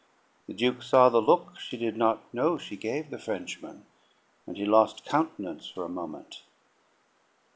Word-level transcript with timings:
The 0.47 0.55
Duke 0.55 0.81
saw 0.81 1.09
the 1.09 1.21
look 1.21 1.59
she 1.59 1.77
did 1.77 1.95
not 1.95 2.23
know 2.33 2.57
she 2.57 2.75
gave 2.75 3.11
the 3.11 3.19
Frenchman, 3.19 3.85
and 4.47 4.57
he 4.57 4.65
lost 4.65 5.05
countenance 5.05 5.67
for 5.67 5.85
a 5.85 5.89
moment. 5.89 6.41